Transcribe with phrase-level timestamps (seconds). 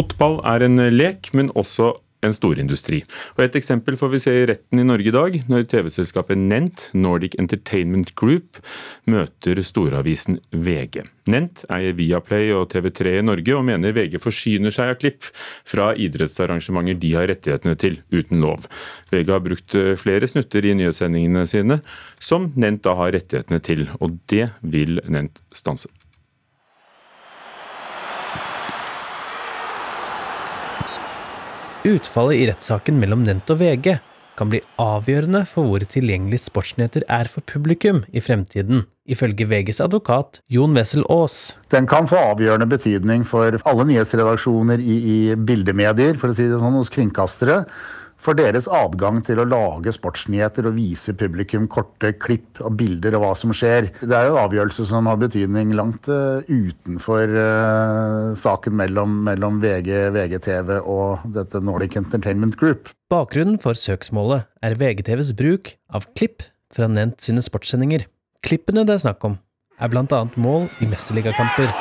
[0.00, 1.92] Fotball er en lek, men også
[2.24, 3.00] en storindustri.
[3.36, 6.86] Og Et eksempel får vi se i retten i Norge i dag, når TV-selskapet Nent,
[6.96, 8.60] Nordic Entertainment Group,
[9.08, 11.02] møter storavisen VG.
[11.32, 15.28] Nent eier Viaplay og TV3 i Norge, og mener VG forsyner seg av klipp
[15.68, 18.68] fra idrettsarrangementer de har rettighetene til, uten lov.
[19.12, 21.80] VG har brukt flere snutter i nyhetssendingene sine,
[22.20, 25.92] som Nent da har rettighetene til, og det vil Nent stanse.
[31.84, 33.94] Utfallet i rettssaken mellom Nent og VG
[34.36, 40.42] kan bli avgjørende for hvor tilgjengelig sportsnyheter er for publikum i fremtiden, ifølge VGs advokat
[40.52, 41.54] Jon Wessel Aas.
[41.72, 46.60] Den kan få avgjørende betydning for alle nyhetsredaksjoner i, i bildemedier, for å si det
[46.60, 47.62] sånn, hos kringkastere
[48.24, 53.24] for deres adgang til å lage sportsnyheter og vise publikum korte klipp og bilder av
[53.24, 53.88] hva som skjer.
[54.02, 59.92] Det er jo avgjørelse som har betydning langt uh, utenfor uh, saken mellom, mellom VG,
[60.16, 62.92] VGTV og dette Nordic Entertainment Group.
[63.12, 68.04] Bakgrunnen for søksmålet er VGTVs bruk av klipp fra Nent sine sportssendinger.
[68.46, 69.40] Klippene det er snakk om,
[69.80, 70.22] er bl.a.
[70.36, 71.72] mål i mesterligakamper.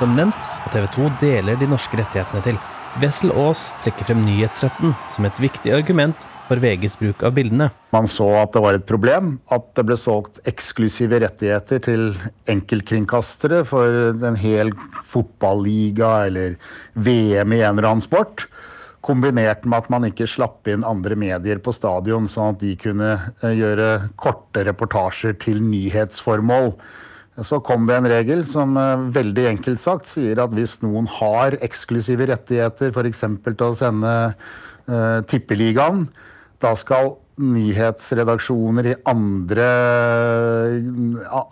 [0.00, 2.60] Som Nent og TV 2 deler de norske rettighetene til.
[2.98, 7.68] Wessel Aas trekker frem nyhetsretten som et viktig argument for VGs bruk av bildene.
[7.94, 12.08] Man så at det var et problem at det ble solgt eksklusive rettigheter til
[12.50, 14.72] enkeltkringkastere for en hel
[15.12, 16.56] fotballiga eller
[16.98, 18.48] VM i en eller annen sport.
[19.06, 23.12] Kombinert med at man ikke slapp inn andre medier på stadion, sånn at de kunne
[23.14, 26.74] eh, gjøre korte reportasjer til nyhetsformål.
[27.46, 31.56] Så kom det en regel som eh, veldig enkelt sagt sier at hvis noen har
[31.64, 33.24] eksklusive rettigheter, f.eks.
[33.46, 36.06] til å sende eh, Tippeligaen,
[36.60, 39.68] da skal nyhetsredaksjoner i andre,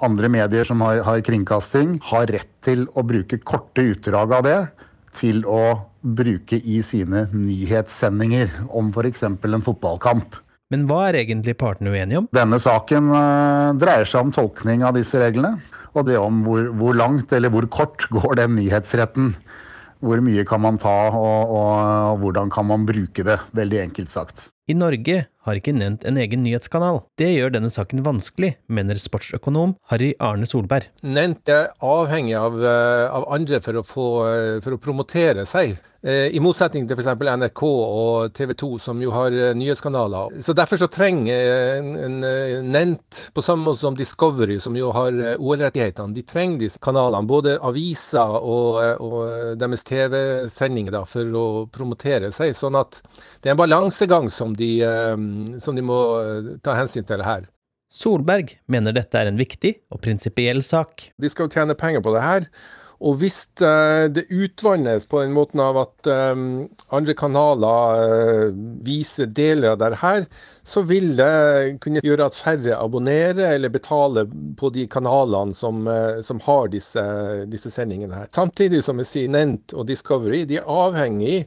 [0.04, 4.58] andre medier som har, har, kringkasting, ha rett til å bruke korte utdrag av det
[5.18, 9.24] til å bruke i sine nyhetssendinger om f.eks.
[9.24, 10.36] en fotballkamp.
[10.68, 12.28] Men hva er egentlig partene uenige om?
[12.36, 15.56] Denne saken uh, dreier seg om tolkning av disse reglene.
[15.98, 19.32] Og det om hvor, hvor, langt eller hvor kort går den nyhetsretten.
[19.98, 21.72] Hvor mye kan man ta, og, og,
[22.12, 23.40] og hvordan kan man bruke det?
[23.58, 24.46] Veldig enkelt sagt.
[24.70, 27.02] I Norge har ikke nevnt en egen nyhetskanal.
[27.18, 30.90] Det gjør denne saken vanskelig, mener sportsøkonom Harry Arne Solberg.
[31.02, 35.78] Nevnt er avhengig av, eh, av andre for å, få, eh, for å promotere seg.
[36.00, 37.08] Eh, I motsetning til f.eks.
[37.18, 40.36] NRK og TV 2, som jo har nyhetskanaler.
[40.42, 45.10] Så Derfor så trenger en, en Nent, på samme måte som Discovery, som jo har
[45.38, 47.26] OL-rettighetene, de trenger disse kanalene.
[47.26, 52.54] Både aviser og, og deres TV-sendinger for å promotere seg.
[52.54, 53.02] Sånn at
[53.42, 54.78] det er en balansegang som de,
[55.62, 57.48] som de må eh, ta hensyn til her.
[57.88, 61.08] Solberg mener dette er en viktig og prinsipiell sak.
[61.16, 62.50] De skal jo tjene penger på det her.
[62.98, 68.50] Og hvis uh, det utvannes på den måten av at andre kanaler
[68.82, 70.26] viser deler av det her,
[70.66, 74.26] så vil det kunne gjøre at færre abonnerer eller betaler
[74.58, 75.86] på de kanalene som,
[76.26, 77.04] som har disse,
[77.46, 78.32] disse, sendingene her.
[78.34, 81.46] Samtidig som vi sier Nent og Discovery, de er avhengig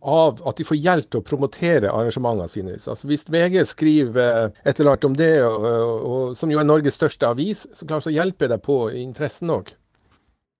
[0.00, 2.76] av at de får hjelp til å promotere arrangementene sine.
[2.78, 6.98] Altså Hvis VG skriver et eller annet om det, og, og, som jo er Norges
[6.98, 9.74] største avis, så klart så hjelper det på interessen òg.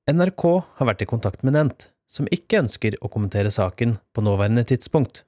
[0.08, 0.44] NRK
[0.80, 5.24] har vært i kontakt med Nent, som ikke ønsker å kommentere saken på nåværende tidspunkt.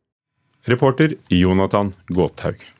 [0.69, 2.65] Reporter Jonathan Gåthaug.